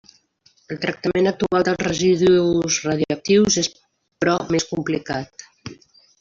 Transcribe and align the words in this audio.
El 0.75 0.77
tractament 0.85 1.29
actual 1.31 1.65
dels 1.67 1.83
residus 1.87 2.79
radioactius 2.87 3.59
és 3.65 3.71
però 4.25 4.35
més 4.57 4.69
complicat. 4.73 5.47